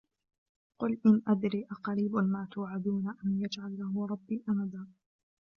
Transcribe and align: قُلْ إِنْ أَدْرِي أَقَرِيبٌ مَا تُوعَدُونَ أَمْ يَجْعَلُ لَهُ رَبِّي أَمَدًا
قُلْ 0.79 0.97
إِنْ 1.05 1.21
أَدْرِي 1.27 1.67
أَقَرِيبٌ 1.71 2.15
مَا 2.15 2.47
تُوعَدُونَ 2.51 3.15
أَمْ 3.25 3.39
يَجْعَلُ 3.39 3.75
لَهُ 3.79 4.07
رَبِّي 4.07 4.43
أَمَدًا 4.49 4.87